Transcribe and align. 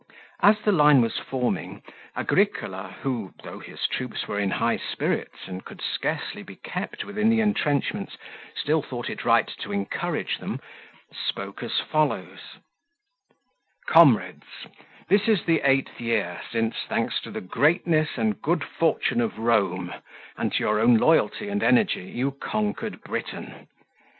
As 0.41 0.57
the 0.65 0.71
line 0.71 0.99
was 1.01 1.19
forming, 1.19 1.83
Agricola, 2.15 2.95
who, 3.03 3.35
though 3.43 3.59
his 3.59 3.85
troops 3.85 4.27
were 4.27 4.39
in 4.39 4.49
high 4.49 4.77
spirits 4.77 5.41
and 5.45 5.63
could 5.63 5.79
scarcely 5.79 6.41
be 6.41 6.55
kept 6.55 7.05
within 7.05 7.29
the 7.29 7.39
entrenchments, 7.39 8.17
still 8.55 8.81
thought 8.81 9.11
it 9.11 9.23
right 9.25 9.47
to 9.59 9.71
encourage 9.71 10.39
them, 10.39 10.59
spoke 11.27 11.61
as 11.61 11.79
follows—"Comrades, 11.81 14.47
this 15.07 15.27
is 15.27 15.45
the 15.45 15.61
eighth 15.63 15.99
year 16.01 16.41
since, 16.51 16.77
thanks 16.89 17.21
to 17.21 17.29
the 17.29 17.39
greatness 17.39 18.17
and 18.17 18.41
good 18.41 18.63
fortune 18.63 19.21
of 19.21 19.37
Rome 19.37 19.93
and 20.35 20.51
to 20.53 20.59
your 20.63 20.79
own 20.79 20.97
loyalty 20.97 21.47
and 21.47 21.61
energy, 21.61 22.05
you 22.05 22.31
conquered 22.31 23.03
Britain. 23.03 23.67